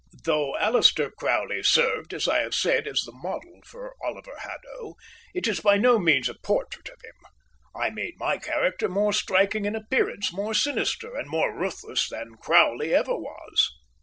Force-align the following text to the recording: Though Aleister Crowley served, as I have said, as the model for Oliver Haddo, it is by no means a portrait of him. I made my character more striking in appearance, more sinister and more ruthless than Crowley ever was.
Though 0.23 0.55
Aleister 0.59 1.11
Crowley 1.15 1.61
served, 1.61 2.11
as 2.11 2.27
I 2.27 2.39
have 2.39 2.55
said, 2.55 2.87
as 2.87 3.01
the 3.01 3.11
model 3.11 3.61
for 3.63 3.93
Oliver 4.03 4.35
Haddo, 4.39 4.95
it 5.35 5.47
is 5.47 5.59
by 5.59 5.77
no 5.77 5.99
means 5.99 6.27
a 6.27 6.33
portrait 6.33 6.89
of 6.89 6.99
him. 7.03 7.13
I 7.79 7.91
made 7.91 8.17
my 8.17 8.39
character 8.39 8.89
more 8.89 9.13
striking 9.13 9.65
in 9.65 9.75
appearance, 9.75 10.33
more 10.33 10.55
sinister 10.55 11.15
and 11.15 11.29
more 11.29 11.55
ruthless 11.55 12.09
than 12.09 12.37
Crowley 12.37 12.95
ever 12.95 13.13
was. 13.15 13.69